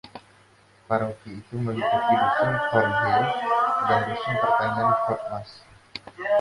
[0.87, 3.23] Paroki itu meliputi dusun Thornhill
[3.87, 5.55] dan dusun pertanian Cotmarsh.